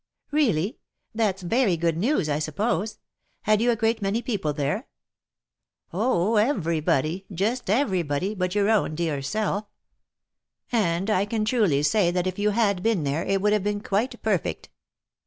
[0.31, 0.79] "Really!
[1.13, 2.97] That's very good news, I suppose.
[3.43, 4.87] Had you a great many people there?"
[5.93, 6.37] "Oh!
[6.37, 9.65] Everybody, just every body, but your own dear self;
[10.71, 13.81] and I can truly say that if you had been there, it would have been
[13.81, 14.69] quite perfect